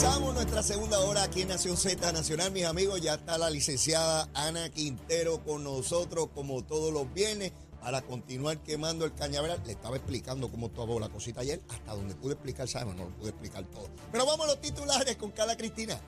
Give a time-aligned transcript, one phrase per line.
[0.00, 3.02] Comenzamos nuestra segunda hora aquí en Nación Z Nacional, mis amigos.
[3.02, 9.04] Ya está la licenciada Ana Quintero con nosotros, como todos los viernes, para continuar quemando
[9.04, 9.60] el cañaveral.
[9.66, 13.10] Le estaba explicando cómo estaba la cosita ayer, hasta donde pude explicar, sabemos, no lo
[13.10, 13.90] pude explicar todo.
[14.10, 16.00] Pero vamos a los titulares con Carla Cristina.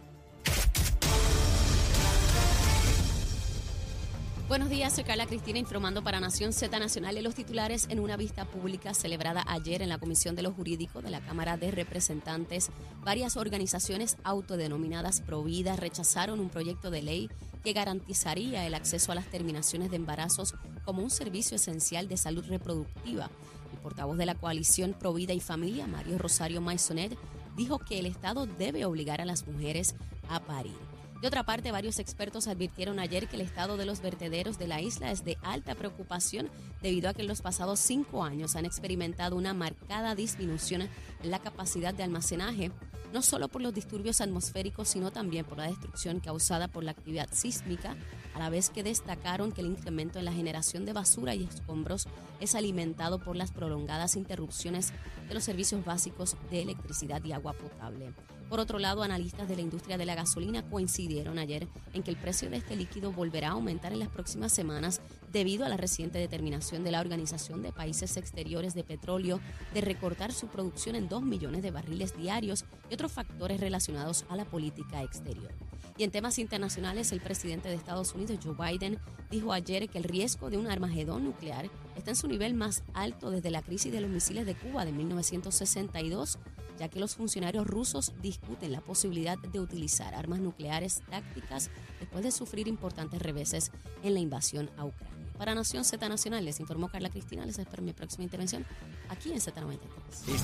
[4.53, 8.19] Buenos días, soy Carla Cristina informando para Nación Z Nacional de los titulares en una
[8.19, 12.69] vista pública celebrada ayer en la Comisión de lo Jurídico de la Cámara de Representantes.
[13.03, 17.31] Varias organizaciones autodenominadas Provida rechazaron un proyecto de ley
[17.65, 20.55] que garantizaría el acceso a las terminaciones de embarazos
[20.85, 23.31] como un servicio esencial de salud reproductiva.
[23.73, 27.17] El portavoz de la coalición Provida y Familia, Mario Rosario Maisonet,
[27.57, 29.95] dijo que el Estado debe obligar a las mujeres
[30.29, 30.92] a parir.
[31.23, 34.81] De otra parte, varios expertos advirtieron ayer que el estado de los vertederos de la
[34.81, 36.51] isla es de alta preocupación
[36.83, 40.89] debido a que en los pasados cinco años han experimentado una marcada disminución
[41.23, 42.73] en la capacidad de almacenaje,
[43.13, 47.29] no solo por los disturbios atmosféricos, sino también por la destrucción causada por la actividad
[47.31, 47.95] sísmica,
[48.35, 52.09] a la vez que destacaron que el incremento en la generación de basura y escombros
[52.41, 54.93] es alimentado por las prolongadas interrupciones
[55.29, 58.13] de los servicios básicos de electricidad y agua potable.
[58.53, 62.19] Por otro lado, analistas de la industria de la gasolina coincidieron ayer en que el
[62.19, 65.01] precio de este líquido volverá a aumentar en las próximas semanas
[65.33, 69.41] debido a la reciente determinación de la Organización de Países Exteriores de Petróleo
[69.73, 74.37] de recortar su producción en 2 millones de barriles diarios y otros factores relacionados a
[74.37, 75.51] la política exterior.
[75.97, 78.99] Y en temas internacionales, el presidente de Estados Unidos, Joe Biden,
[79.31, 83.31] dijo ayer que el riesgo de un armagedón nuclear está en su nivel más alto
[83.31, 86.39] desde la crisis de los misiles de Cuba de 1962
[86.79, 92.31] ya que los funcionarios rusos discuten la posibilidad de utilizar armas nucleares tácticas después de
[92.31, 93.71] sufrir importantes reveses
[94.03, 95.22] en la invasión a Ucrania.
[95.39, 97.45] Para Nación Z Nacional les informó Carla Cristina.
[97.45, 98.65] Les espero mi próxima intervención
[99.09, 99.79] aquí en Z93.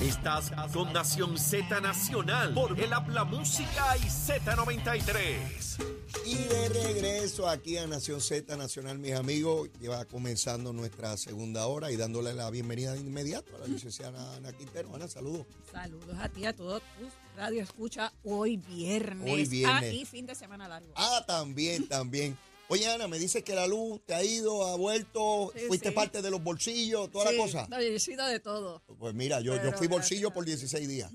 [0.01, 5.99] Estás con Nación Z Nacional por el Habla Música y Z93.
[6.25, 11.91] Y de regreso aquí a Nación Z Nacional, mis amigos, lleva comenzando nuestra segunda hora
[11.91, 14.93] y dándole la bienvenida de inmediato a la licenciada Ana Quintero.
[14.93, 15.45] Ana, saludos.
[15.71, 19.31] Saludos a ti, a todos tus radio escucha hoy viernes.
[19.31, 19.83] Hoy viernes.
[19.83, 20.91] Ah, y fin de semana largo.
[20.95, 22.37] Ah, también, también.
[22.71, 25.95] Oye, Ana, me dice que la luz te ha ido, ha vuelto, Sí, fuiste sí.
[25.95, 27.67] parte de los bolsillos, toda Sí, la cosa.
[27.67, 28.83] no, yo he sido de todo.
[28.99, 30.33] Pues mira, yo, yo fui bolsillo gracias.
[30.35, 31.11] por 16 días.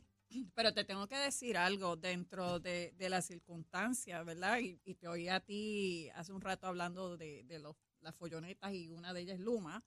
[0.57, 4.59] Pero te tengo que decir algo dentro de, de las circunstancias, ¿verdad?
[4.59, 8.73] Y, y te oí a ti hace un rato hablando de, de los, las follonetas
[8.75, 9.85] y una de ellas es Luma.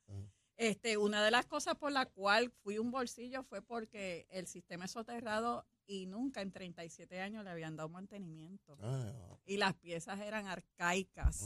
[0.55, 4.87] Este, una de las cosas por la cual fui un bolsillo fue porque el sistema
[4.87, 8.77] soterrado y nunca en 37 años le habían dado mantenimiento.
[8.81, 11.41] Ah, Y las piezas eran arcaicas.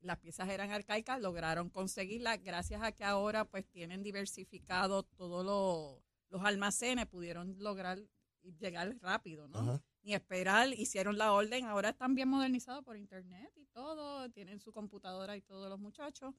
[0.00, 6.00] las piezas eran arcaicas, lograron conseguirlas gracias a que ahora pues tienen diversificado todos los,
[6.30, 7.98] los almacenes, pudieron lograr
[8.60, 9.58] llegar rápido, ¿no?
[9.58, 9.82] Ajá.
[10.02, 14.72] Ni esperar, hicieron la orden, ahora están bien modernizados por internet y todo, tienen su
[14.72, 16.32] computadora y todos los muchachos.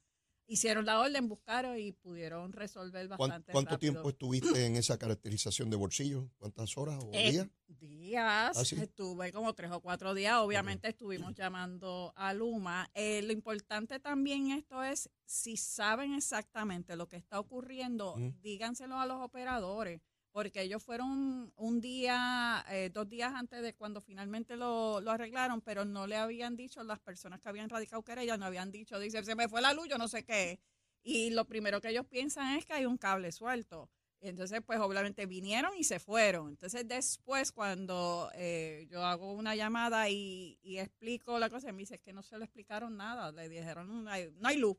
[0.51, 3.91] Hicieron la orden, buscaron y pudieron resolver ¿Cuán- bastante ¿Cuánto rápido.
[3.93, 6.27] tiempo estuviste en esa caracterización de bolsillo?
[6.39, 7.47] ¿Cuántas horas o Eh, días?
[7.67, 8.57] días.
[8.57, 8.75] ¿Ah, sí?
[8.81, 10.37] Estuve como tres o cuatro días.
[10.39, 12.89] Obviamente estuvimos llamando a Luma.
[12.95, 19.05] Eh, lo importante también esto es, si saben exactamente lo que está ocurriendo, díganselo a
[19.05, 20.01] los operadores.
[20.39, 25.59] Porque ellos fueron un día, eh, dos días antes de cuando finalmente lo, lo arreglaron,
[25.59, 29.21] pero no le habían dicho las personas que habían radicado querella, no habían dicho, dice,
[29.25, 30.61] se me fue la luz, yo no sé qué.
[31.03, 33.89] Y lo primero que ellos piensan es que hay un cable suelto.
[34.21, 36.47] Entonces, pues obviamente vinieron y se fueron.
[36.47, 42.01] Entonces, después, cuando eh, yo hago una llamada y, explico la cosa, me dice "Es
[42.01, 43.33] que no se le explicaron nada.
[43.33, 44.77] Le dijeron, no hay, luz.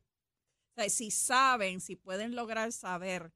[0.89, 3.31] Si saben, si pueden lograr saber,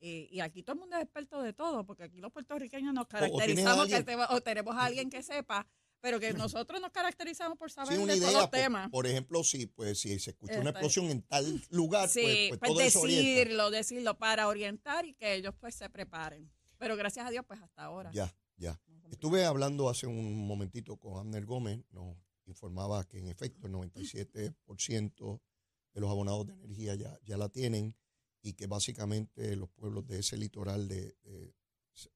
[0.00, 3.06] eh, y aquí todo el mundo es experto de todo, porque aquí los puertorriqueños nos
[3.06, 5.66] caracterizamos, que alguien- te- o tenemos a alguien que sepa,
[6.00, 8.90] pero que nosotros nos caracterizamos por saber Sí, de todos los Por, temas.
[8.90, 12.58] por ejemplo, si, pues, si se escucha una explosión en tal lugar, Sí, pues, pues,
[12.60, 16.50] pues, todo decirlo, decirlo para orientar y que ellos pues se preparen.
[16.78, 18.10] Pero gracias a Dios, pues hasta ahora.
[18.12, 18.78] Ya, ya.
[19.10, 25.40] Estuve hablando hace un momentito con Abner Gómez, nos informaba que en efecto el 97%
[25.94, 27.96] de los abonados de energía ya, ya la tienen
[28.46, 31.16] y que básicamente los pueblos de ese litoral de,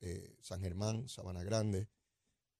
[0.00, 1.88] eh, San Germán, Sabana Grande,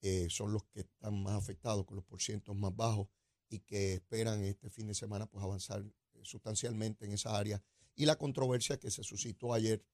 [0.00, 3.06] eh, son los que están más afectados con los porcientos más bajos
[3.48, 7.62] y que esperan este fin de semana pues avanzar eh, sustancialmente en esa área.
[7.94, 9.86] Y la controversia que se suscitó ayer,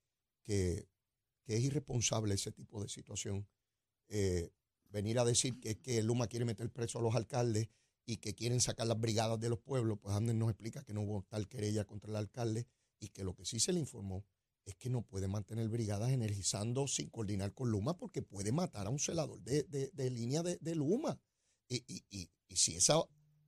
[0.42, 0.88] que,
[1.42, 3.46] que es irresponsable ese tipo de situación,
[4.88, 7.68] venir a decir que que Luma quiere meter preso a los alcaldes
[8.06, 11.02] y que quieren sacar las brigadas de los pueblos, pues Anden nos explica que no
[11.02, 12.66] hubo tal querella contra el alcalde
[12.98, 14.24] y que lo que sí se le informó
[14.66, 18.90] es que no puede mantener brigadas energizando sin coordinar con Luma porque puede matar a
[18.90, 21.20] un celador de, de, de línea de, de Luma.
[21.68, 23.00] Y, y, y, y, si esa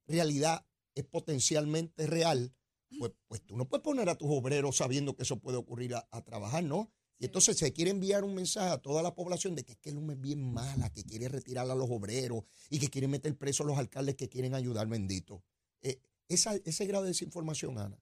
[0.06, 0.65] realidad
[0.95, 2.55] es potencialmente real,
[2.99, 6.09] pues, pues tú no puedes poner a tus obreros sabiendo que eso puede ocurrir a,
[6.11, 6.91] a trabajar, ¿no?
[7.19, 9.91] Y entonces se quiere enviar un mensaje a toda la población de que es que
[9.91, 13.65] Luma es bien mala, que quiere retirar a los obreros y que quiere meter preso
[13.65, 15.43] a los alcaldes que quieren ayudar, bendito.
[15.83, 18.00] Eh, esa, ese grado de desinformación, Ana,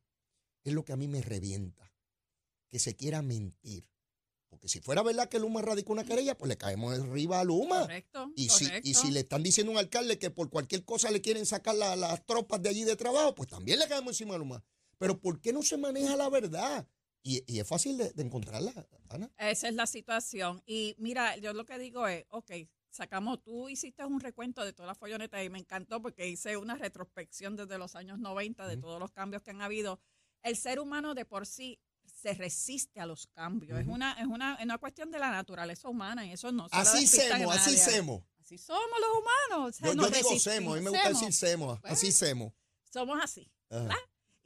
[0.70, 1.92] es lo que a mí me revienta
[2.68, 3.88] que se quiera mentir.
[4.48, 7.80] Porque si fuera verdad que Luma radicó una querella, pues le caemos arriba a Luma.
[7.82, 8.30] Correcto.
[8.36, 11.20] Y si, y si le están diciendo a un alcalde que por cualquier cosa le
[11.20, 14.38] quieren sacar la- las tropas de allí de trabajo, pues también le caemos encima a
[14.38, 14.64] Luma.
[14.98, 16.88] Pero ¿por qué no se maneja la verdad?
[17.22, 18.72] Y, y es fácil de, de encontrarla,
[19.08, 19.30] Ana.
[19.36, 20.62] Esa es la situación.
[20.64, 22.52] Y mira, yo lo que digo es, ok,
[22.88, 26.76] sacamos, tú hiciste un recuento de todas las follonetas y me encantó porque hice una
[26.76, 30.00] retrospección desde los años 90 de todos los cambios que han habido.
[30.42, 33.78] El ser humano de por sí se resiste a los cambios.
[33.78, 36.76] Es una es una, es una cuestión de la naturaleza humana y eso no se
[36.76, 38.22] Así a así semos.
[38.40, 39.70] Así somos los humanos.
[39.70, 42.52] o sea, Yo, yo digo a mí me gusta decir Pues, así semos.
[42.84, 43.50] Somos así.
[43.70, 43.80] Ajá.
[43.82, 43.96] ¿verdad?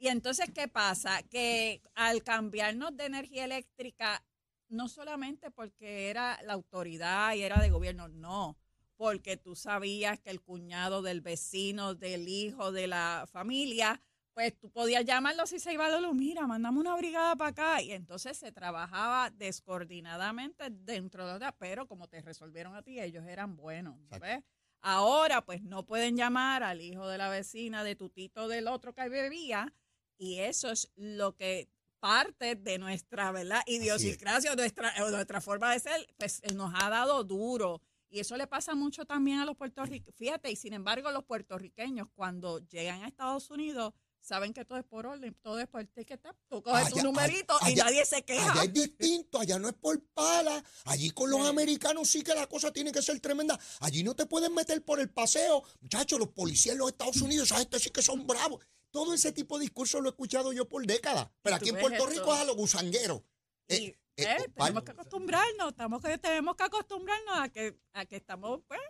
[0.01, 1.21] Y entonces, ¿qué pasa?
[1.21, 4.25] Que al cambiarnos de energía eléctrica,
[4.67, 8.57] no solamente porque era la autoridad y era de gobierno, no,
[8.95, 14.01] porque tú sabías que el cuñado del vecino, del hijo, de la familia,
[14.33, 17.81] pues tú podías llamarlo si se iba a luz, mira, mandame una brigada para acá.
[17.81, 23.25] Y entonces se trabajaba descoordinadamente dentro de otra, pero como te resolvieron a ti, ellos
[23.27, 23.95] eran buenos.
[24.19, 24.43] ¿ves?
[24.81, 29.09] Ahora, pues no pueden llamar al hijo de la vecina, de tutito del otro que
[29.09, 29.73] bebía,
[30.17, 31.69] y eso es lo que
[31.99, 33.61] parte de nuestra, ¿verdad?
[33.67, 37.81] Idiosincrasia, nuestra, o nuestra forma de ser, pues eh, nos ha dado duro.
[38.09, 40.15] Y eso le pasa mucho también a los puertorriqueños.
[40.17, 44.85] Fíjate, y sin embargo, los puertorriqueños cuando llegan a Estados Unidos saben que todo es
[44.85, 46.21] por orden, todo es por ticket.
[46.47, 48.51] Tú coges tu Allá- numerito y nadie se queja.
[48.53, 50.63] Allá es distinto, allá no es por pala.
[50.85, 51.47] Allí con los Sí.
[51.47, 53.59] americanos sí que la cosa tiene que ser tremenda.
[53.79, 55.63] Allí no te pueden meter por el paseo.
[55.81, 58.63] Muchachos, los policías en los Estados Unidos, esa gente sí que son bravos.
[58.91, 61.29] Todo ese tipo de discurso lo he escuchado yo por décadas.
[61.41, 62.07] Pero aquí en Puerto esto.
[62.07, 63.21] Rico es a los gusangueros.
[63.69, 68.17] Eh, eh, eh, tenemos que acostumbrarnos, estamos que, tenemos que acostumbrarnos a que, a que
[68.17, 68.81] estamos, pues,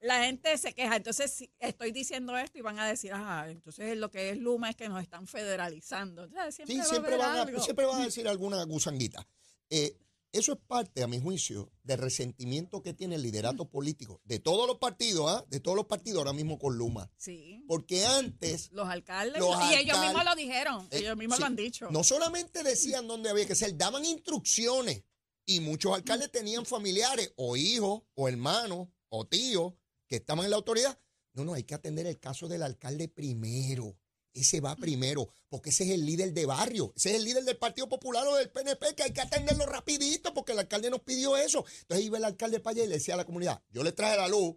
[0.00, 0.96] la gente se queja.
[0.96, 4.70] Entonces, si estoy diciendo esto y van a decir, ah, entonces lo que es Luma
[4.70, 6.26] es que nos están federalizando.
[6.50, 7.60] Siempre, Sí, va siempre van, a, algo.
[7.60, 9.26] siempre van a decir alguna gusanguita.
[9.68, 9.96] Eh,
[10.32, 14.66] eso es parte, a mi juicio, del resentimiento que tiene el liderato político de todos
[14.68, 15.44] los partidos, ¿ah?
[15.48, 17.10] de todos los partidos ahora mismo con Luma.
[17.16, 17.64] Sí.
[17.66, 21.40] Porque antes Los alcaldes, Los y ellos mismos lo dijeron, Eh, ellos mismos sí.
[21.40, 21.90] lo han dicho.
[21.90, 25.02] no solamente decían dónde había que ser, daban instrucciones.
[25.46, 29.74] Y muchos alcaldes tenían familiares, o hijos, o hermanos, o tíos,
[30.10, 30.98] que estaban en la autoridad.
[31.32, 33.96] No, no, hay que atender el caso del alcalde primero.
[34.32, 37.56] Ese va primero, porque ese es el líder de barrio, ese es el líder del
[37.56, 41.36] Partido Popular o del PNP, que hay que atenderlo rapidito, porque el alcalde nos pidió
[41.36, 41.64] eso.
[41.82, 44.16] Entonces iba el alcalde para allá y le decía a la comunidad, yo le traje
[44.16, 44.54] la luz,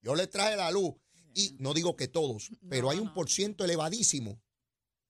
[0.00, 0.94] yo le traje la luz.
[1.34, 4.40] Y no digo que todos, pero No, hay un por ciento elevadísimo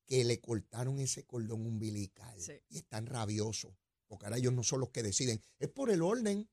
[0.06, 2.52] que le cortaron ese cordón umbilical Sí.
[2.70, 3.72] y están rabiosos,
[4.06, 6.48] porque ahora ellos no son los que deciden, es por el orden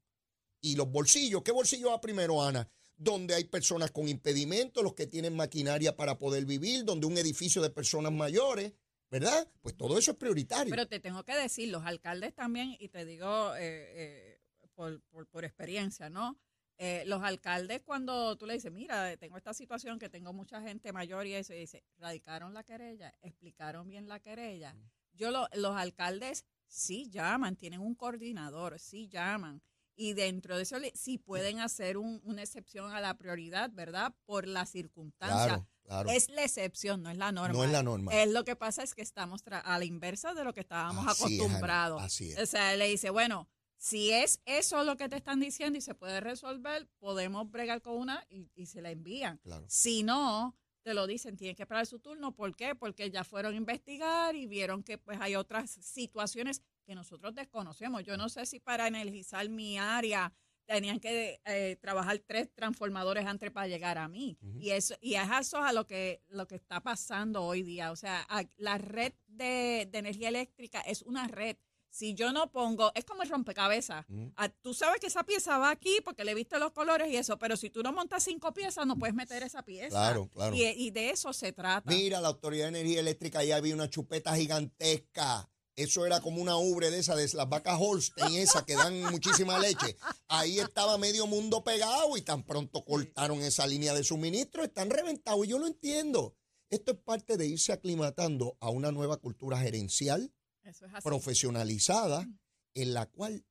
[0.59, 1.43] y los bolsillos.
[1.43, 2.69] ¿Qué bolsillo va primero, Ana?
[2.95, 7.61] Donde hay personas con impedimentos, los que tienen maquinaria para poder vivir, donde un edificio
[7.61, 8.73] de personas mayores,
[9.09, 9.47] ¿verdad?
[9.61, 10.69] Pues todo eso es prioritario.
[10.71, 14.39] Pero te tengo que decir, los alcaldes también, y te digo eh, eh,
[14.75, 16.39] por, por, por experiencia, ¿no?
[16.77, 20.91] Eh, los alcaldes cuando tú le dices, mira, tengo esta situación que tengo mucha gente
[20.91, 24.75] mayor y eso, y dice, radicaron la querella, explicaron bien la querella.
[25.13, 29.61] Yo lo- los alcaldes sí llaman, tienen un coordinador, sí llaman.
[29.95, 34.13] Y dentro de eso le- sí pueden hacer un- una excepción a la prioridad, ¿verdad?
[34.25, 35.45] Por la circunstancia.
[35.45, 36.09] claro, claro.
[36.09, 37.53] Es la excepción, no es la norma.
[37.53, 38.11] no es la norma.
[38.13, 41.23] Es lo que pasa es que estamos a la inversa de lo que estábamos Así
[41.25, 42.01] es, Ana, acostumbrados.
[42.01, 42.39] así es.
[42.39, 43.47] O sea, él le dice, bueno,
[43.77, 47.95] si es eso lo que te están diciendo y se puede resolver, podemos bregar con
[47.97, 49.37] una y, y se la envían.
[49.39, 49.65] Claro.
[49.67, 52.33] Si no, te lo dicen, tienen que esperar su turno.
[52.33, 52.75] ¿Por qué?
[52.75, 58.03] Porque ya fueron a investigar y vieron que pues hay otras situaciones que nosotros desconocemos.
[58.03, 60.33] Yo no sé si para energizar mi área
[60.65, 64.37] tenían que eh, trabajar tres transformadores antes para llegar a mí.
[64.59, 67.91] Y eso y es eso a lo que lo que está pasando hoy día.
[67.91, 71.57] O sea, a- la red de, de energía eléctrica es una red.
[71.89, 74.05] si yo no pongo, es como el rompecabezas.
[74.35, 77.37] Ah, tú sabes que esa pieza va aquí porque le viste los colores y eso,
[77.37, 79.89] pero si tú no montas cinco piezas, no puedes meter esa pieza.
[79.89, 80.55] Claro, claro.
[80.55, 81.91] Y, y de eso se trata.
[81.91, 85.47] Mira, la Autoridad de Energía Eléctrica ya había una chupeta gigantesca.
[85.75, 89.57] Eso era como una ubre de esa, de las vacas Holstein, esa que dan muchísima
[89.59, 89.95] leche.
[90.27, 95.45] Ahí estaba medio mundo pegado y tan pronto cortaron esa línea de suministro, están reventados.
[95.45, 96.35] Y yo lo entiendo.
[96.69, 101.03] Esto es parte de irse aclimatando a una nueva cultura gerencial, Eso es así.
[101.03, 102.27] profesionalizada,
[102.75, 103.45] en la cual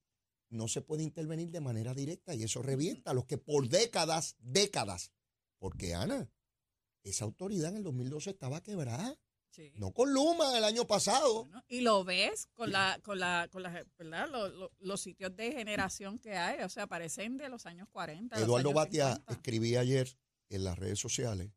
[0.49, 4.37] no se puede intervenir de manera directa y eso revienta a los que por décadas,
[4.39, 5.13] décadas,
[5.59, 6.31] porque Ana,
[7.05, 9.19] esa autoridad en el 2012 estaba quebrada.
[9.53, 9.71] Sí.
[9.77, 11.45] No con Luma el año pasado.
[11.45, 14.29] Bueno, y lo ves con la, con la, con la, ¿verdad?
[14.31, 18.35] Lo- lo- los sitios de generación que hay, o sea, parecen de los años 40.
[18.37, 19.33] los Eduardo años Batia 50.
[19.35, 20.17] escribía ayer
[20.49, 21.51] en las redes sociales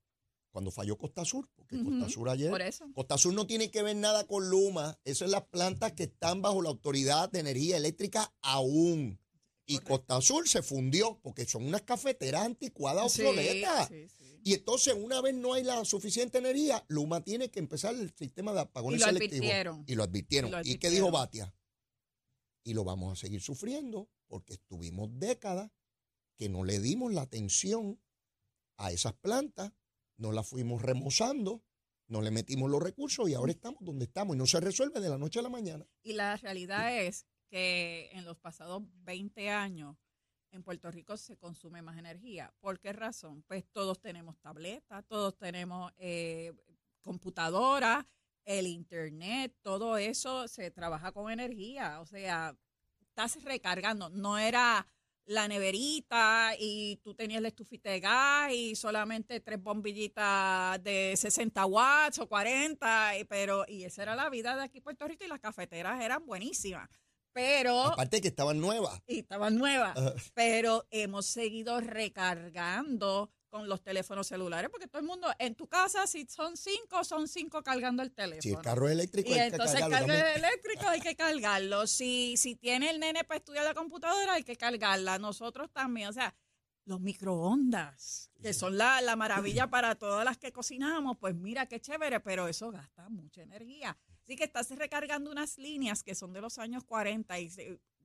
[0.52, 2.50] cuando falló Costa Sur, porque Costa Sur ayer.
[2.50, 2.86] Por eso.
[2.94, 4.98] Costa Sur no tiene que ver nada con Luma.
[5.04, 9.20] Eso es las plantas que están bajo la autoridad de energía eléctrica aún.
[9.68, 9.90] Y Correcto.
[10.08, 13.88] Costa Sur se fundió porque son unas cafeteras anticuadas Sí, obsoletas.
[13.88, 14.40] sí, sí.
[14.44, 18.54] Y entonces, una vez no hay la suficiente energía, Luma tiene que empezar el sistema
[18.54, 19.40] de apagones Y lo selectivos.
[19.40, 19.84] advirtieron.
[19.88, 20.50] Y lo advirtieron.
[20.50, 21.12] Y lo ¿Y qué dijo advirtieron.
[21.12, 21.56] Batia?
[22.64, 25.72] Y lo vamos a seguir sufriendo porque estuvimos décadas
[26.38, 28.00] que no le dimos la atención
[28.78, 29.72] a esas plantas,
[30.18, 31.64] no las fuimos remozando,
[32.08, 35.10] no le metimos los recursos y ahora estamos donde estamos y no se resuelve de
[35.10, 35.88] la noche a la mañana.
[36.04, 39.96] Y la realidad es en los pasados 20 años
[40.52, 42.54] en Puerto Rico se consume más energía.
[42.62, 43.44] ¿Por qué razón?
[43.44, 46.54] Pues todos tenemos tabletas, todos tenemos eh,
[47.02, 48.06] computadoras,
[48.46, 52.00] el internet, todo eso se trabaja con energía.
[52.02, 52.56] O sea,
[53.02, 54.10] estás recargando.
[54.10, 54.88] No era
[55.26, 61.66] la neverita y tú tenías la estufita de gas y solamente tres bombillitas de 60
[61.66, 65.24] watts o 40, y- pero y esa era la vida de aquí en Puerto Rico
[65.26, 66.88] y las cafeteras eran buenísimas.
[67.36, 69.02] Pero Aparte que estaban nuevas.
[69.08, 69.94] y estaban nuevas,
[70.34, 76.08] pero hemos seguido recargando con los teléfonos celulares porque todo el mundo en tu casa
[76.08, 78.42] si son cinco son cinco cargando el teléfono.
[78.42, 80.46] Si el carro es eléctrico, Y hay que entonces el cargarlo cargo también.
[80.46, 81.88] eléctrico hay que cargarlo.
[81.88, 85.20] Si, si tiene el nene para estudiar la computadora, hay que cargarla.
[85.20, 86.08] Nosotros también.
[86.10, 86.34] O sea,
[86.86, 91.80] los microondas, que son la, la maravilla para todas las que cocinamos, pues mira qué
[91.82, 93.98] chévere, pero eso gasta mucha energía.
[94.26, 97.50] Así que estás recargando unas líneas que son de los años 40 y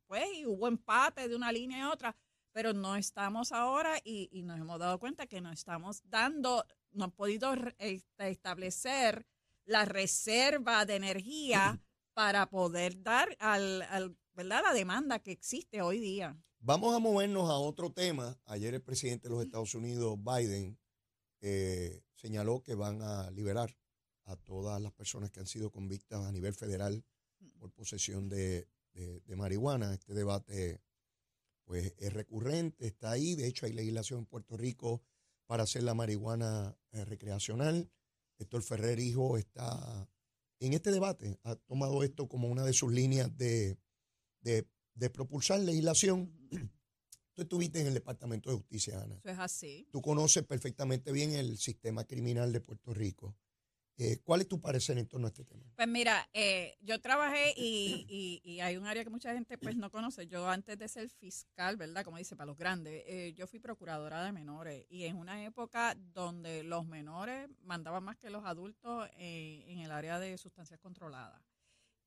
[0.06, 2.14] pues y hubo empate de una línea y otra,
[2.52, 7.04] pero no estamos ahora y, y nos hemos dado cuenta que no estamos dando, no
[7.04, 9.24] han podido este, establecer
[9.64, 11.80] la reserva de energía
[12.12, 14.62] para poder dar al, al- ¿verdad?
[14.64, 16.36] la demanda que existe hoy día.
[16.58, 18.38] Vamos a movernos a otro tema.
[18.44, 20.76] Ayer el presidente de los Estados Unidos, Biden,
[21.40, 23.74] eh, señaló que van a liberar
[24.30, 27.04] a todas las personas que han sido convictas a nivel federal
[27.58, 29.92] por posesión de, de- de marihuana.
[29.94, 30.80] Este debate
[31.64, 33.34] pues es recurrente, está ahí.
[33.34, 35.02] De hecho, hay legislación en Puerto Rico
[35.46, 37.90] para hacer la marihuana eh, recreacional.
[38.38, 40.08] Héctor Ferrer, hijo, está
[40.60, 43.78] en este debate, ha tomado esto como una de sus líneas de,
[44.42, 46.32] de, de propulsar legislación.
[47.34, 49.16] Tú estuviste en el Departamento de Justicia, Ana.
[49.16, 49.88] Eso es así.
[49.90, 53.36] Tú conoces perfectamente bien el sistema criminal de Puerto Rico.
[54.02, 55.62] Eh, ¿Cuál es tu parecer en torno a este tema?
[55.76, 59.76] Pues mira, eh, yo trabajé y, y- y hay un área que mucha gente pues
[59.76, 60.26] no conoce.
[60.26, 62.02] Yo antes de ser fiscal, ¿verdad?
[62.02, 65.94] Como dice, para los grandes, eh, yo fui procuradora de menores y en una época
[66.14, 71.42] donde los menores mandaban más que los adultos eh, en el área de sustancias controladas.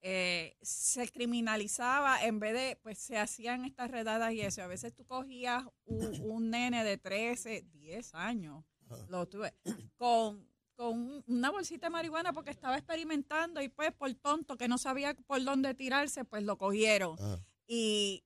[0.01, 4.63] Se criminalizaba en vez de, pues se hacían estas redadas y eso.
[4.63, 9.05] A veces tú cogías un, un nene de 13, 10 años, Ajá.
[9.09, 9.53] lo tuve,
[9.95, 10.45] con,
[10.83, 14.77] con un- una bolsita de marihuana porque estaba experimentando y pues por tonto que no
[14.77, 17.15] sabía por dónde tirarse, pues lo cogieron.
[17.19, 17.37] Ah,
[17.67, 18.23] Y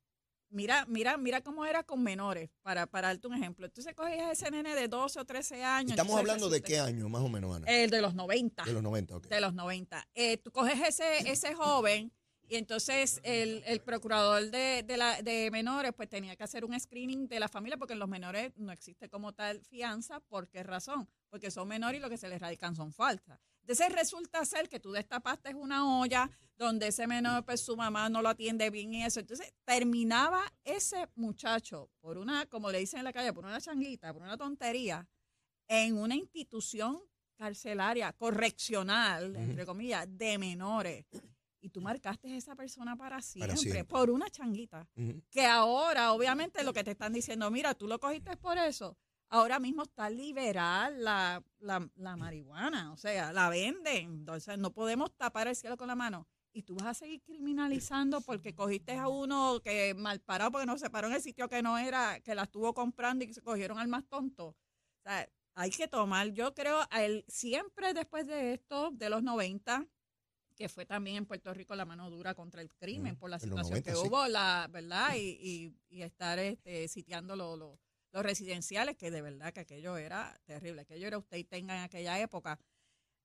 [0.49, 3.65] mira, mira, mira cómo era con menores, para, para darte un ejemplo.
[3.67, 5.91] Entonces cogías ese nene de 12 o 13 años.
[5.91, 7.67] Estamos hablando de qué año, más o menos, Ana?
[7.67, 9.27] El de los 90 de los 90, ok.
[9.27, 10.07] de los 90.
[10.15, 12.11] Eh, tú coges ese, ese joven
[12.49, 16.79] y entonces el, el procurador de, de, la, de menores pues tenía que hacer un
[16.79, 20.21] screening de la familia porque en los menores no existe como tal fianza.
[20.21, 21.09] ¿Por qué razón?
[21.29, 23.39] Porque son menores y lo que se les radican son faltas.
[23.61, 28.21] Entonces resulta ser que tú destapaste una olla donde ese menor pues su mamá no
[28.21, 29.19] lo atiende bien y eso.
[29.19, 34.13] Entonces terminaba ese muchacho por una, como le dicen en la calle, por una changuita,
[34.13, 35.05] por una tontería,
[35.67, 37.01] en una institución
[37.35, 41.05] carcelaria, correccional, entre comillas, de menores.
[41.59, 43.83] Y tú marcaste a esa persona para siempre, siempre.
[43.85, 44.87] por una changuita.
[45.31, 48.97] Que ahora, obviamente, lo que te están diciendo, mira, tú lo cogiste por eso.
[49.29, 54.19] Ahora mismo está liberal la, la, la marihuana, o sea, la venden.
[54.19, 56.27] Entonces, no podemos tapar el cielo con la mano.
[56.53, 60.77] y tú vas a seguir criminalizando porque cogiste a uno que mal parado porque no
[60.77, 63.77] se paró en el sitio que no era, que la estuvo comprando y se cogieron
[63.77, 64.47] al más tonto.
[64.47, 64.55] O
[65.03, 69.85] sea, hay que tomar, yo creo, el, siempre después de esto, de los 90,
[70.57, 73.83] que fue también en Puerto Rico la mano dura contra el crimen por la situación
[73.83, 77.77] que hubo, la verdad, y, y, estar este, sitiando los
[78.11, 82.19] residenciales, que de verdad que aquello era terrible, aquello era usted y tenga en aquella
[82.19, 82.59] época.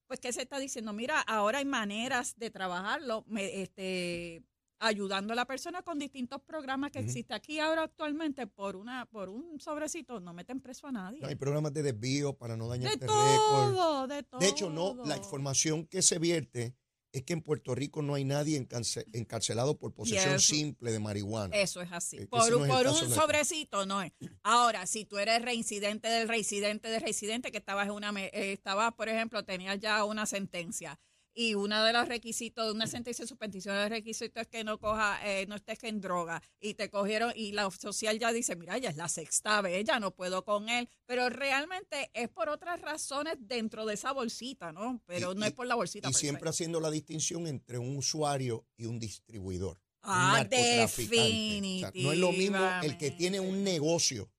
[0.07, 4.45] Pues que se está diciendo, mira, ahora hay maneras de trabajarlo, este,
[4.79, 9.29] ayudando a la persona con distintos programas que existen aquí ahora actualmente por una por
[9.29, 11.25] un sobrecito no meten preso a nadie.
[11.25, 15.17] hay programas de desvío para no dañar de todo, De todo, De hecho, no, la
[15.17, 16.75] información que se vierte
[17.13, 18.67] es que en Puerto Rico no hay nadie
[19.13, 21.55] encarcelado por posesión simple de marihuana.
[21.55, 22.27] Eso es así.
[22.27, 24.13] por, un sobrecito no es.
[24.43, 28.95] Ahora, si tú eres reincidente del reincidente del reincidente, que estabas en una, eh, estabas,
[28.95, 30.99] por ejemplo, tenías ya una sentencia
[31.35, 34.79] y uno de los requisitos de una sentencia de suspensión de requisitos es que no
[34.79, 38.79] coja, eh, no estés en droga y te cogieron y la social ya dice, mira,
[38.79, 42.81] ya es la sexta vez, ya no puedo con él, pero realmente es por otras
[42.81, 45.03] razones dentro de esa bolsita, ¿no?
[45.07, 46.11] Pero no es por la bolsita.
[46.11, 49.81] Y siempre haciendo la distinción entre un usuario y un distribuidor.
[50.03, 52.03] Ah, definitivamente.
[52.03, 54.31] no es lo mismo el que tiene un negocio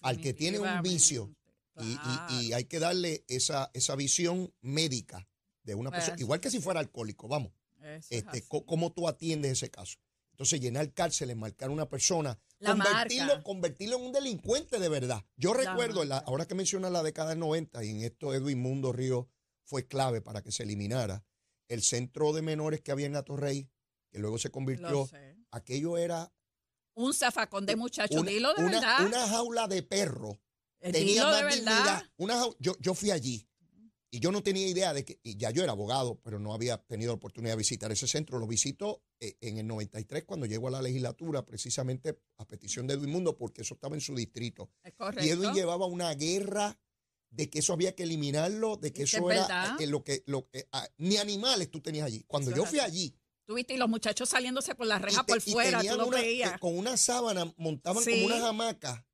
[0.00, 1.34] al que tiene un vicio.
[1.80, 1.98] Y,
[2.38, 5.28] y, hay que darle esa, esa visión médica
[5.64, 7.52] de una persona, igual que si fuera alcohólico, vamos.
[8.08, 9.98] Este, ¿Cómo tú atiendes ese caso?
[10.30, 15.24] Entonces, llenar cárceles, marcar a una persona, convertirlo, convertirlo, en un delincuente de verdad.
[15.36, 19.28] Yo recuerdo, ahora que menciona la década del 90, y en esto Edwin Mundo Río
[19.64, 21.24] fue clave para que se eliminara,
[21.68, 23.70] el centro de menores que había en Atorrey,
[24.10, 25.08] que luego se convirtió,
[25.50, 26.32] aquello era...
[26.94, 29.06] Un zafacón de muchachos, dilo de verdad.
[29.06, 30.40] Una jaula de perro.
[30.80, 32.02] Tenía más de dignidad.
[32.16, 33.48] Una yo, yo fui allí.
[34.14, 36.78] Y yo no tenía idea de que, y ya yo era abogado, pero no había
[36.78, 38.38] tenido la oportunidad de visitar ese centro.
[38.38, 42.94] Lo visito eh, en el 93 cuando llego a la legislatura, precisamente a petición de
[42.94, 44.70] Edwin Mundo, porque eso estaba en su distrito.
[45.20, 46.78] y Edwin llevaba una guerra
[47.28, 50.68] de que eso había que eliminarlo, de que eso era eh, lo que, lo, eh,
[50.70, 52.22] ah, ni animales tú tenías allí.
[52.28, 55.96] Cuando yo fui allí, Tuviste y los muchachos saliéndose por la reja por fuera, tú
[55.96, 56.60] lo veías.
[56.60, 59.04] con una sábana, montaban como unas hamacas,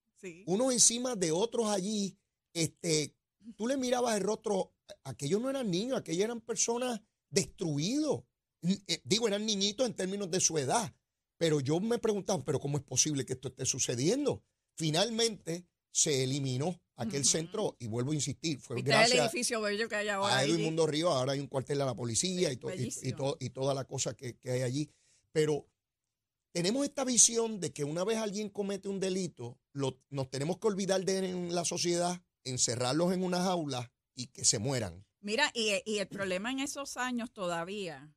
[0.45, 2.19] unos encima de otros allí,
[2.53, 3.17] este,
[3.57, 8.25] tú le mirabas el rostro aquellos no eran niños, aquellos eran personas destruidos.
[8.63, 10.95] Eh, digo, eran niñitos en términos de su edad.
[11.39, 14.43] Pero yo me preguntaba, ¿pero cómo es posible que esto esté sucediendo?
[14.77, 20.09] Finalmente se eliminó aquel centro y vuelvo a insistir, fue gracias el edificio que hay
[20.09, 22.61] ahora a Edwin Mundo Río, ahora hay un cuartel de la policía y,
[23.41, 24.91] y, toda la cosa que, que hay allí.
[25.33, 25.67] Pero
[26.53, 30.67] tenemos esta visión de que una vez alguien comete un delito, lo, nos tenemos que
[30.67, 33.91] olvidar de en la sociedad, encerrarlos en una jaula
[34.21, 35.05] y que se mueran.
[35.21, 38.13] Mira, y, el problema en esos años todavía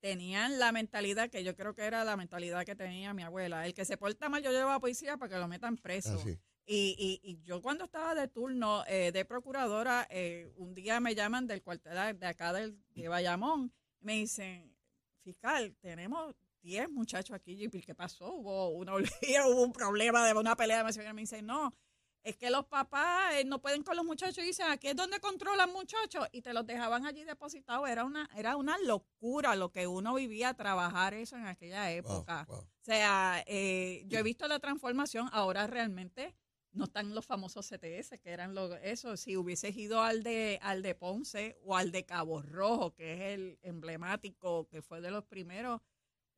[0.00, 3.66] tenían la mentalidad que yo creo que era la mentalidad que tenía mi abuela.
[3.66, 6.22] El que se porta mal, yo llevo a la policía para que lo metan preso.
[6.26, 6.30] Ah,
[6.66, 11.46] y, y, yo cuando estaba de turno eh, de procuradora, eh, un día me llaman
[11.46, 13.72] del cuartel de acá del, de Bayamón.
[14.00, 14.74] Me dicen,
[15.22, 17.64] fiscal, tenemos 10 muchachos aquí.
[17.64, 18.34] ¿Y qué pasó?
[18.34, 18.94] Hubo, una,
[19.46, 20.84] hubo un problema de una pelea.
[20.84, 21.74] Me dicen, no,
[22.22, 25.20] es que los papás eh, no pueden con los muchachos y dicen, aquí es donde
[25.20, 27.88] controlan muchachos, y te los dejaban allí depositados.
[27.88, 32.46] Era una, era una locura lo que uno vivía trabajar eso en aquella época.
[32.48, 36.34] O sea, eh, yo he visto la transformación, ahora realmente
[36.72, 40.82] no están los famosos CTS, que eran los, eso, si hubieses ido al de, al
[40.82, 45.24] de Ponce o al de Cabo Rojo, que es el emblemático, que fue de los
[45.24, 45.80] primeros,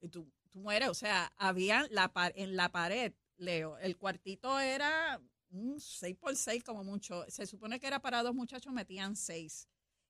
[0.00, 5.20] y tú, tú mueres, o sea, había la, en la pared, Leo, el cuartito era
[5.52, 7.24] un 6 por 6 como mucho.
[7.28, 9.68] Se supone que era para dos muchachos, metían seis.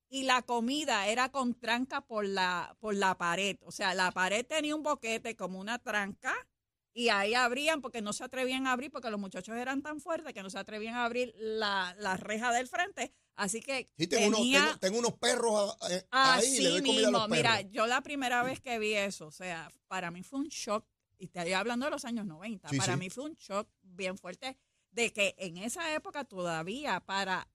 [0.09, 3.57] Y la comida era con tranca por la, por la pared.
[3.63, 6.35] O sea, la pared tenía un boquete como una tranca
[6.95, 10.35] y ahí abrían porque no se atrevían a abrir porque los muchachos eran tan fuertes
[10.35, 13.15] que no se atrevían a abrir la, reja del frente.
[13.35, 17.29] Así que tengo, unos, tengo, unos perros eh, ahí y le doy comida a los
[17.31, 20.85] Mira, yo la primera vez que vi eso, o sea, para mí fue un shock,
[21.17, 24.59] y estoy hablando de los años 90, para mí fue un shock bien fuerte
[24.93, 27.49] de que en esa época todavía para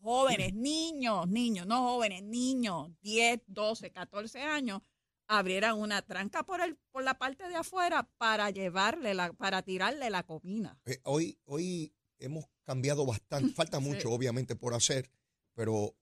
[0.00, 4.82] jóvenes, niños, niños, no jóvenes, niños, 10, 12, 14 años,
[5.26, 10.10] abrieran una tranca por el por la parte de afuera para llevarle la para tirarle
[10.10, 10.78] la comida.
[10.86, 15.10] Eh, hoy hoy hemos cambiado bastante, falta mucho obviamente por hacer,
[15.54, 15.94] pero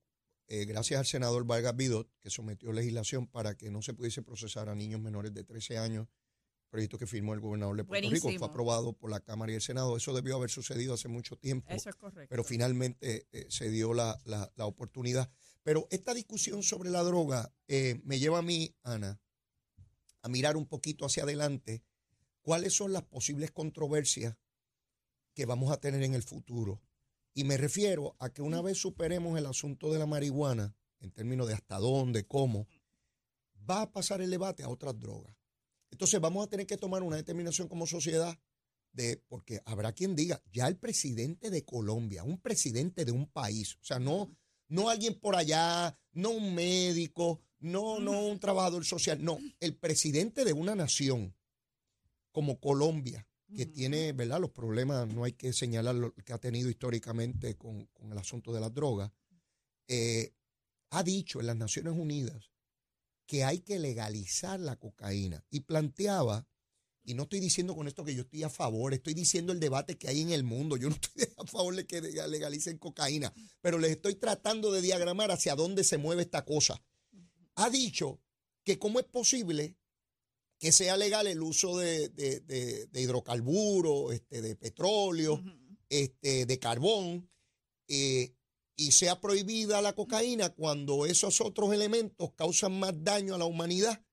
[0.46, 4.68] eh, gracias al senador Vargas Vidot que sometió legislación para que no se pudiese procesar
[4.68, 6.06] a niños menores de 13 años
[6.76, 9.62] proyecto que firmó el gobernador de Puerto Rico, fue aprobado por la Cámara y el
[9.62, 9.96] Senado.
[9.96, 11.66] Eso debió haber sucedido hace mucho tiempo.
[11.70, 12.28] Eso es correcto.
[12.28, 14.18] Pero finalmente eh, se dio la,
[14.58, 15.30] oportunidad.
[15.62, 19.18] Pero esta discusión sobre la droga eh, me lleva a mí, Ana,
[20.20, 21.82] a mirar un poquito hacia adelante
[22.42, 24.36] cuáles son las posibles controversias
[25.32, 26.82] que vamos a tener en el futuro.
[27.32, 31.48] Y me refiero a que una vez superemos el asunto de la marihuana, en términos
[31.48, 32.68] de hasta dónde, cómo,
[33.68, 35.34] va a pasar el debate a otras drogas.
[35.90, 38.38] Entonces vamos a tener que tomar una determinación como sociedad
[38.92, 43.76] de, porque habrá quien diga, ya el presidente de Colombia, un presidente de un país,
[43.76, 44.34] o sea, no,
[44.68, 50.44] no alguien por allá, no un médico, no, no un trabajador social, no, el presidente
[50.44, 51.34] de una nación
[52.32, 54.40] como Colombia, que tiene, ¿verdad?
[54.40, 58.60] Los problemas, no hay que señalar lo que ha tenido históricamente con, el asunto de
[58.60, 59.12] las drogas,
[59.88, 60.32] eh,
[60.90, 62.50] ha dicho en las Naciones Unidas
[63.26, 65.44] que hay que legalizar la cocaína.
[65.50, 66.46] Y planteaba,
[67.04, 69.98] y no estoy diciendo con esto que yo estoy a favor, estoy diciendo el debate
[69.98, 73.78] que hay en el mundo, yo no estoy a favor de que legalicen cocaína, pero
[73.78, 76.82] les estoy tratando de diagramar hacia dónde se mueve esta cosa.
[77.56, 78.20] Ha dicho
[78.64, 79.76] que cómo es posible
[80.58, 85.42] que sea legal el uso de, de, hidrocarburos, este, de petróleo,
[85.88, 87.28] este, de carbón,
[87.88, 88.34] eh,
[88.76, 94.04] y sea prohibida la cocaína cuando esos otros elementos causan más daño a la humanidad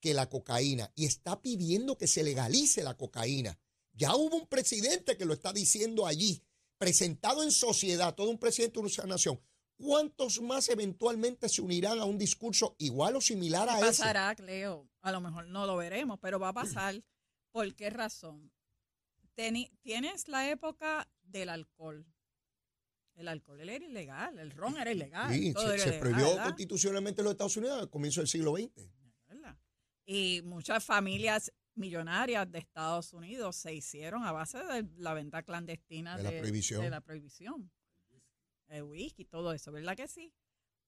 [0.00, 0.92] que la cocaína.
[0.94, 3.58] Y está pidiendo que se legalice la cocaína.
[3.92, 6.42] Ya hubo un presidente que lo está diciendo allí,
[6.78, 9.40] presentado en sociedad, todo un presidente de una nación.
[9.76, 13.86] ¿Cuántos más eventualmente se unirán a un discurso igual o similar a ese?
[13.86, 14.88] Pasará, Cleo.
[15.00, 17.02] A lo mejor no lo veremos, pero va a pasar.
[17.50, 18.52] ¿Por qué razón?
[19.82, 22.06] tienes la época del alcohol.
[23.14, 25.32] El alcohol era ilegal, el ron era ilegal.
[25.32, 28.70] Sí, se, prohibió constitucionalmente en los Estados Unidos al comienzo del siglo XX.
[30.04, 36.16] Y muchas familias millonarias de Estados Unidos se hicieron a base de la venta clandestina
[36.16, 36.82] de, la prohibición.
[36.82, 37.70] De la prohibición.
[38.68, 40.34] El whisky, todo eso, ¿verdad que sí?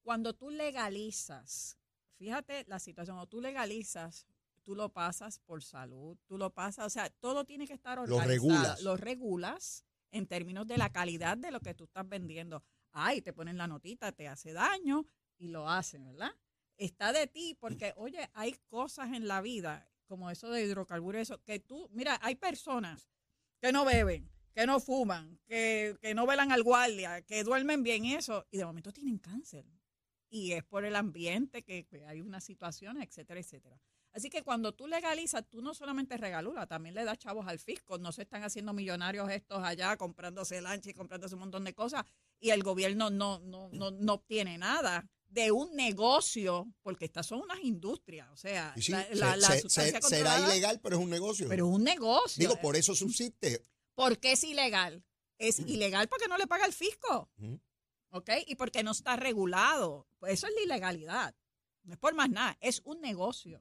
[0.02, 1.78] Cuando tú legalizas,
[2.16, 4.26] fíjate la situación, cuando tú legalizas,
[4.62, 8.26] tú lo pasas por salud, tú lo pasas, o sea, todo tiene que estar organizado.
[8.26, 8.82] Lo regulas.
[8.82, 12.62] Lo regulas en términos de la calidad de lo que tú estás vendiendo.
[12.92, 15.04] Ay, te ponen la notita, te hace daño
[15.38, 16.30] y lo hacen, ¿verdad?
[16.76, 21.42] Está de ti porque, oye, hay cosas en la vida, como eso de hidrocarburos, eso,
[21.42, 23.10] que tú, mira, hay personas
[23.60, 28.04] que no beben, que no fuman, que, que no velan al guardia, que duermen bien
[28.04, 29.66] eso, y de momento tienen cáncer.
[30.30, 33.80] Y es por el ambiente que, hay una situación, etcétera, etcétera.
[34.14, 37.98] Así que cuando tú legalizas, tú no solamente regaluras, también le das chavos al fisco.
[37.98, 42.04] No se están haciendo millonarios estos allá comprándose lancha y comprándose un montón de cosas
[42.38, 47.40] y el gobierno no, no, no, no obtiene nada de un negocio, porque estas son
[47.40, 48.72] unas industrias, o sea,
[49.14, 49.36] la,
[49.68, 51.48] será ilegal, pero es un negocio.
[51.48, 52.40] Pero es un negocio.
[52.40, 53.60] Digo, por eso subsiste.
[53.96, 55.02] ¿Por qué es ilegal?
[55.38, 57.28] Es ilegal porque no le paga el fisco,
[58.10, 58.30] ¿ok?
[58.46, 60.06] Y porque no está regulado.
[60.20, 61.34] Pues eso es la ilegalidad.
[61.82, 63.60] No es por más nada, es un negocio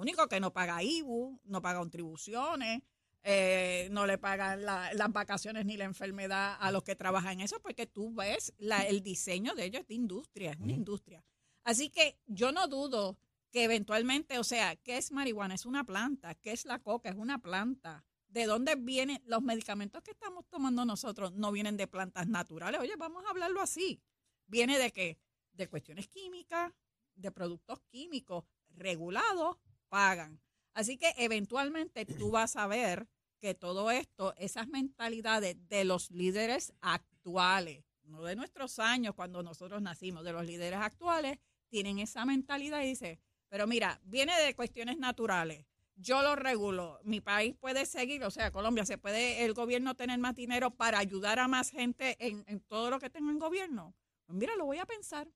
[0.00, 2.82] único que no paga IBU, no paga contribuciones,
[3.22, 7.60] eh, no le pagan las vacaciones ni la enfermedad a los que trabajan en eso,
[7.60, 11.24] porque tú ves el diseño de ellos de industria, es una industria.
[11.64, 13.18] Así que yo no dudo
[13.50, 15.54] que eventualmente, o sea, ¿qué es marihuana?
[15.54, 16.34] Es una planta.
[16.34, 17.08] ¿Qué es la coca?
[17.08, 18.04] Es una planta.
[18.28, 21.32] ¿De dónde vienen los medicamentos que estamos tomando nosotros?
[21.32, 22.80] No vienen de plantas naturales.
[22.80, 24.00] Oye, vamos a hablarlo así.
[24.46, 25.18] ¿Viene de qué?
[25.52, 26.72] De cuestiones químicas,
[27.14, 28.44] de productos químicos
[28.76, 29.56] regulados
[29.88, 30.40] pagan.
[30.74, 33.08] Así que eventualmente tú vas a ver
[33.40, 39.82] que todo esto, esas mentalidades de los líderes actuales, no de nuestros años cuando nosotros
[39.82, 44.98] nacimos, de los líderes actuales, tienen esa mentalidad y dice, pero mira, viene de cuestiones
[44.98, 45.66] naturales.
[45.98, 50.18] Yo lo regulo, mi país puede seguir, o sea, Colombia, se puede el gobierno tener
[50.18, 53.94] más dinero para ayudar a más gente en, en todo lo que tengo en gobierno.
[54.26, 55.26] Pues mira, lo voy a pensar.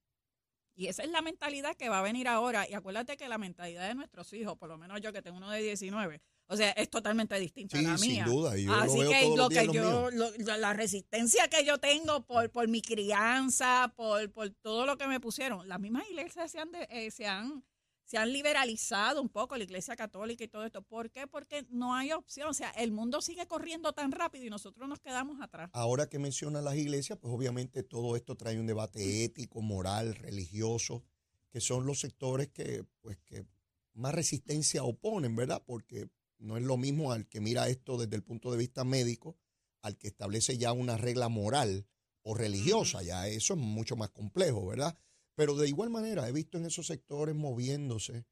[0.74, 2.68] Y esa es la mentalidad que va a venir ahora.
[2.68, 5.50] Y acuérdate que la mentalidad de nuestros hijos, por lo menos yo que tengo uno
[5.50, 8.24] de 19, o sea, es totalmente distinta a la mía.
[8.24, 8.52] Sin duda.
[8.80, 14.32] Así que lo que yo, la resistencia que yo tengo por, por mi crianza, por,
[14.32, 17.62] por todo lo que me pusieron, las mismas iglesias se han, eh, se han
[18.10, 20.82] se han liberalizado un poco la Iglesia Católica y todo esto.
[20.82, 21.28] ¿Por qué?
[21.28, 22.48] Porque no hay opción.
[22.48, 25.70] O sea, el mundo sigue corriendo tan rápido y nosotros nos quedamos atrás.
[25.74, 31.04] Ahora que menciona las iglesias, pues obviamente todo esto trae un debate ético, moral, religioso,
[31.52, 33.46] que son los sectores que, pues, que
[33.94, 35.62] más resistencia oponen, ¿verdad?
[35.64, 39.38] Porque no es lo mismo al que mira esto desde el punto de vista médico,
[39.82, 41.86] al que establece ya una regla moral
[42.22, 43.04] o religiosa.
[43.04, 44.98] Ya eso es mucho más complejo, ¿verdad?
[45.40, 48.26] Pero de igual manera he visto en esos sectores moviéndose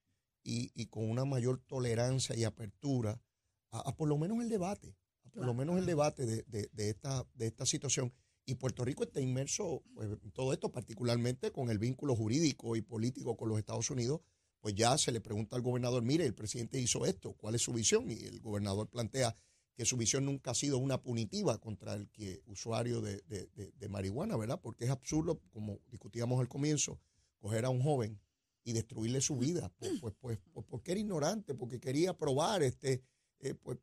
[0.44, 3.18] y, con una mayor tolerancia y apertura
[3.70, 4.94] a, por lo menos el debate,
[5.24, 8.12] a por lo menos el debate de, esta, de esta situación.
[8.44, 12.82] Y Puerto Rico está inmerso pues, en todo esto, particularmente con el vínculo jurídico y
[12.82, 14.20] político con los Estados Unidos,
[14.60, 17.72] pues ya se le pregunta al gobernador, mire, el presidente hizo esto, ¿cuál es su
[17.72, 18.10] visión?
[18.10, 19.34] Y el gobernador plantea
[19.78, 24.36] que su visión nunca ha sido una punitiva contra el que usuario de, de marihuana,
[24.36, 24.60] ¿verdad?
[24.60, 26.98] Porque es absurdo, como discutíamos al comienzo,
[27.38, 28.20] coger a un joven
[28.64, 33.04] y destruirle su vida, pues, pues, pues, pues, porque era ignorante, porque quería probar, este,
[33.38, 33.78] eh, pues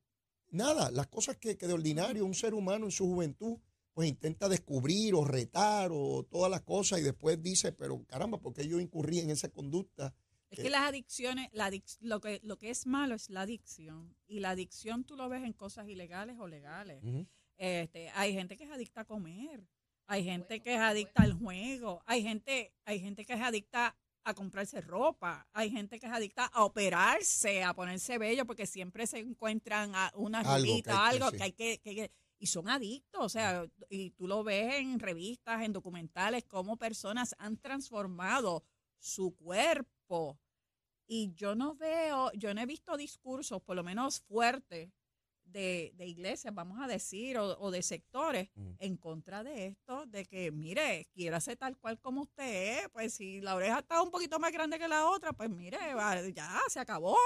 [0.51, 3.57] nada, las cosas que, que, de ordinario un ser humano en su juventud,
[3.93, 8.67] pues intenta descubrir o retar o todas las cosas y después dice, pero caramba, porque
[8.67, 10.13] yo incurrí en esa conducta?
[10.49, 14.15] Es que las adicciones, la lo, que, lo que es malo es la adicción.
[14.27, 17.03] Y la adicción tú lo ves en cosas ilegales o legales.
[17.57, 19.67] este, hay gente que es adicta a comer.
[20.07, 22.03] Hay gente que es adicta al juego.
[22.05, 25.47] Hay gente, hay gente que es adicta a comprarse ropa.
[25.53, 30.43] Hay gente que es adicta a operarse, a ponerse bello, porque siempre se encuentran una
[30.43, 34.99] rubita, algo, que, hay que, y son adictos, o sea, y tú lo ves en
[34.99, 38.63] revistas, en documentales, cómo personas han transformado
[38.99, 39.94] su cuerpo.
[41.07, 44.89] Y yo no veo, yo no he visto discursos, por lo menos fuertes,
[45.45, 48.71] de, de iglesias, vamos a decir, o, de sectores mm.
[48.79, 53.13] en contra de esto, de que, mire, quiera ser tal cual como usted es, pues
[53.13, 55.77] si la oreja está un poquito más grande que la otra, pues mire,
[56.33, 57.17] ya, se acabó.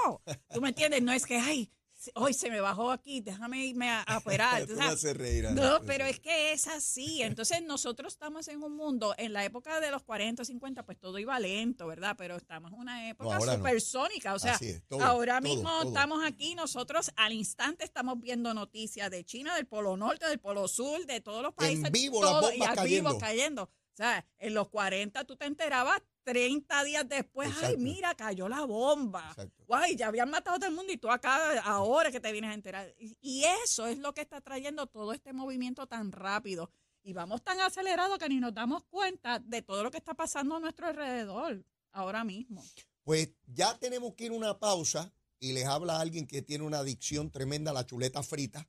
[0.54, 1.02] ¿Tú me entiendes?
[1.02, 1.72] No es que, ay,
[2.16, 4.68] hoy se me bajó aquí, déjame irme a, operar.
[5.54, 7.22] no, pero es que es así.
[7.24, 11.18] Entonces nosotros estamos en un mundo, en la época de los 40, 50, pues todo
[11.20, 12.16] iba lento, ¿verdad?
[12.18, 14.34] Pero estamos en una época supersónica.
[14.34, 14.60] O sea,
[15.02, 20.28] ahora mismo estamos aquí, nosotros al instante estamos viendo noticias de China, del Polo Norte,
[20.28, 21.86] del Polo Sur, de todos los países.
[21.86, 23.10] En vivo, todo, y cayendo.
[23.10, 23.70] vivo cayendo.
[24.00, 28.64] O sea, en los 40 tú te enterabas 30 días después, ay, mira, cayó la
[28.64, 29.36] bomba.
[29.68, 32.52] Guay, ya habían matado a todo el mundo y tú acá ahora que te vienes
[32.52, 32.96] a enterar.
[32.98, 36.72] Y, eso es lo que está trayendo todo este movimiento tan rápido.
[37.04, 40.56] Y vamos tan acelerados que ni nos damos cuenta de todo lo que está pasando
[40.56, 42.64] a nuestro alrededor ahora mismo.
[43.04, 46.80] Pues ya tenemos que ir a una pausa y les habla alguien que tiene una
[46.80, 48.66] adicción tremenda a la chuleta frita.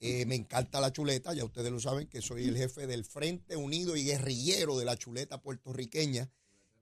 [0.00, 3.56] Eh, me encanta la chuleta, ya ustedes lo saben que soy el jefe del Frente
[3.56, 6.30] Unido y Guerrillero de la Chuleta puertorriqueña.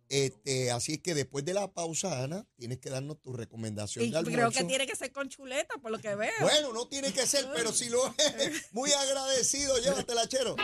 [0.09, 4.37] Este, así que después de la pausa, Ana, tienes que darnos tu recomendación de almuerzo.
[4.37, 6.31] Creo que tiene que ser con chuleta, por lo que veo.
[6.41, 8.15] Bueno, no tiene que ser, pero si lo es,
[8.73, 10.55] muy agradecido, llévatela, chero.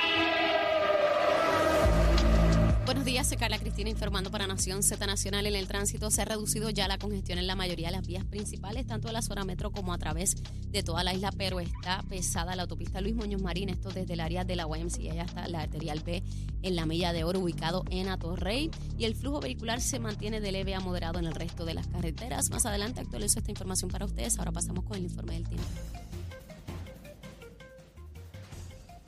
[2.85, 5.47] Buenos días, soy Carla Cristina informando para Nación Z Nacional.
[5.47, 8.25] En el tránsito se ha reducido ya la congestión en la mayoría de las vías
[8.25, 10.35] principales, tanto de la zona metro como a través
[10.68, 14.21] de toda la isla, pero está pesada la autopista Luis Muñoz Marín, esto desde el
[14.21, 16.25] área de la YMCA hasta la arterial B
[16.62, 18.68] en la Milla de Oro, ubicado en Atorrey.
[18.99, 21.87] Y el flujo vehicular se mantiene de leve a moderado en el resto de las
[21.87, 22.51] carreteras.
[22.51, 24.40] Más adelante actualizo esta información para ustedes.
[24.40, 25.68] Ahora pasamos con el informe del tiempo.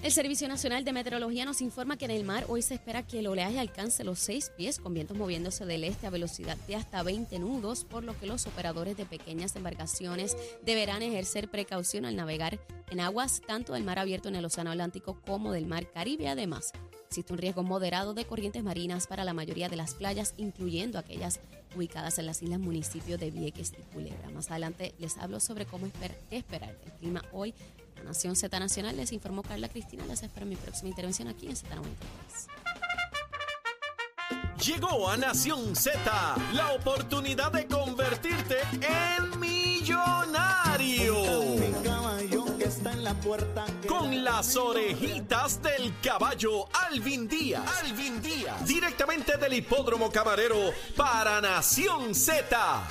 [0.05, 3.21] El Servicio Nacional de Meteorología nos informa que en el mar hoy se espera que
[3.21, 7.03] el oleaje alcance los seis pies, con vientos moviéndose del este a velocidad de hasta
[7.03, 12.61] 20 nudos, por lo que los operadores de pequeñas embarcaciones deberán ejercer precaución al navegar
[12.91, 16.29] en aguas tanto del mar abierto en el Océano Atlántico como del mar Caribe.
[16.29, 16.73] Además,
[17.09, 21.41] existe un riesgo moderado de corrientes marinas para la mayoría de las playas, incluyendo aquellas
[21.75, 24.29] ubicadas en las islas municipios de Vieques y Culebra.
[24.35, 25.87] Más adelante les hablo sobre cómo
[26.31, 27.55] esperar el clima hoy
[28.05, 28.97] Nación Z Nacional.
[28.97, 30.05] Les informó Carla Cristina.
[30.07, 32.65] Les espero mi próxima intervención aquí en Z93.
[34.65, 36.01] Llegó a Nación Z
[36.53, 41.15] la oportunidad de convertirte en millonario.
[43.87, 47.63] Con las orejitas del caballo Alvin Díaz.
[47.83, 48.67] Alvin Díaz.
[48.67, 52.89] Directamente del hipódromo camarero para Nación Z.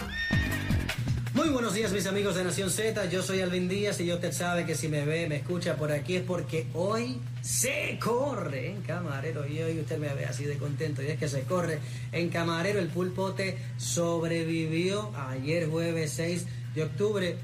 [1.34, 4.68] Muy buenos días mis amigos de Nación Z, yo soy Alvin Díaz y usted sabe
[4.68, 9.48] que si me ve, me escucha por aquí es porque hoy se corre en Camarero.
[9.48, 11.02] Y hoy usted me ve así de contento.
[11.02, 11.80] Y es que se corre
[12.12, 17.36] en Camarero, el pulpote sobrevivió ayer jueves 6 de octubre,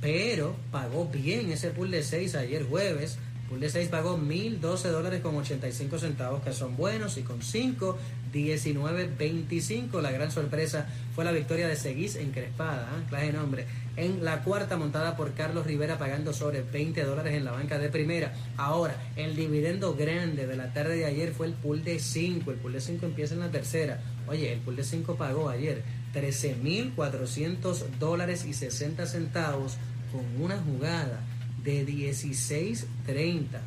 [0.00, 3.18] pero pagó bien ese pool de 6 ayer jueves,
[3.48, 7.96] pool de 6 pagó 1.012 dólares con 85 centavos que son buenos y con 5
[8.36, 10.00] 19-25.
[10.00, 13.04] La gran sorpresa fue la victoria de Seguís encrespada, ¿eh?
[13.08, 17.52] clase nombre, en la cuarta montada por Carlos Rivera pagando sobre 20 dólares en la
[17.52, 18.34] banca de primera.
[18.56, 22.50] Ahora, el dividendo grande de la tarde de ayer fue el pool de 5.
[22.50, 24.00] El pool de 5 empieza en la tercera.
[24.28, 25.82] Oye, el pool de 5 pagó ayer
[26.14, 29.76] 13.400 dólares y 60 centavos
[30.12, 31.20] con una jugada
[31.66, 33.60] de 16.30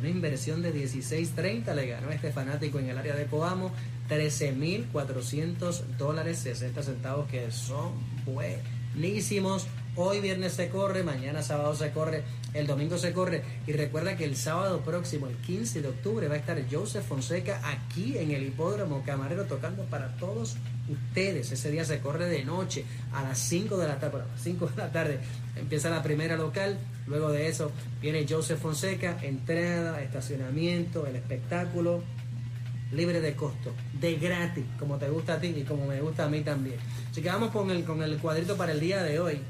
[0.00, 3.70] una inversión de 16.30 le ganó a este fanático en el área de Coamo
[4.08, 7.92] 13.400 dólares 60 centavos que son
[8.24, 9.66] buenísimos
[10.02, 12.22] Hoy viernes se corre, mañana sábado se corre,
[12.54, 13.42] el domingo se corre.
[13.66, 17.60] Y recuerda que el sábado próximo, el 15 de octubre, va a estar Joseph Fonseca
[17.62, 20.56] aquí en el hipódromo Camarero tocando para todos
[20.88, 21.52] ustedes.
[21.52, 24.22] Ese día se corre de noche a las 5 de la tarde.
[24.22, 25.18] a las 5 de la tarde
[25.54, 26.78] empieza la primera local.
[27.06, 32.02] Luego de eso viene Joseph Fonseca, entrada, estacionamiento, el espectáculo
[32.90, 36.30] libre de costo, de gratis, como te gusta a ti y como me gusta a
[36.30, 36.76] mí también.
[37.10, 39.40] Así que vamos con el, con el cuadrito para el día de hoy.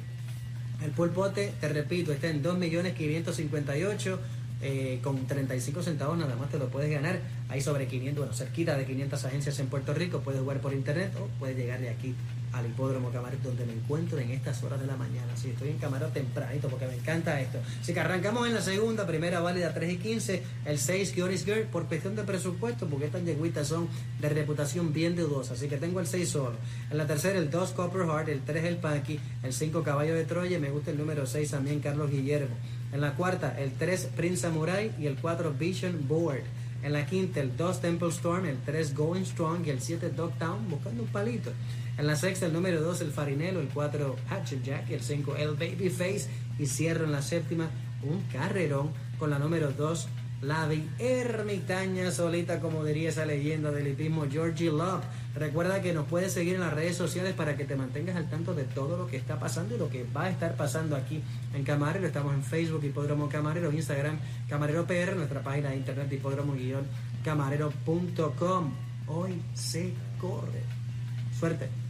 [0.82, 4.18] El pulpote, te repito, está en 2.558.000
[4.62, 7.20] eh, con 35 centavos nada más te lo puedes ganar.
[7.48, 10.20] Hay sobre 500, bueno, cerquita de 500 agencias en Puerto Rico.
[10.20, 12.14] Puedes jugar por internet o puedes llegar de aquí
[12.52, 15.36] al hipódromo Camarero donde me encuentro en estas horas de la mañana.
[15.36, 17.58] Sí, estoy en Camarero tempranito porque me encanta esto.
[17.80, 21.62] Así que arrancamos en la segunda, primera válida 3 y 15, el 6 Kioris Girl
[21.64, 23.88] por cuestión de presupuesto, porque estas yeguitas son
[24.20, 25.54] de reputación bien dudosa.
[25.54, 26.56] Así que tengo el 6 solo.
[26.90, 30.24] En la tercera, el 2 Copper Heart, el 3 el Paki, el 5 Caballo de
[30.24, 32.56] Troya, me gusta el número 6 también Carlos Guillermo.
[32.92, 36.42] En la cuarta, el 3 Prince Samurai y el 4 Vision Board.
[36.82, 40.68] En la quinta, el 2 Temple Storm, el 3 Going Strong y el 7 Dogtown,
[40.70, 41.52] buscando un palito.
[42.00, 45.50] En la sexta, el número 2, el Farinelo, el 4, Hatchet Jack, el 5, el
[45.50, 46.30] Babyface.
[46.58, 47.68] Y cierro en la séptima,
[48.02, 50.08] un carrerón con la número 2,
[50.40, 50.66] la
[50.98, 55.04] ermitaña solita, como diría esa leyenda del hipismo, Georgie Love.
[55.34, 58.54] Recuerda que nos puedes seguir en las redes sociales para que te mantengas al tanto
[58.54, 61.20] de todo lo que está pasando y lo que va a estar pasando aquí
[61.52, 62.06] en Camarero.
[62.06, 68.72] Estamos en Facebook, Hipódromo Camarero, Instagram, Camarero PR, nuestra página de internet, hipódromo-camarero.com.
[69.06, 70.62] Hoy se corre.
[71.38, 71.89] Suerte.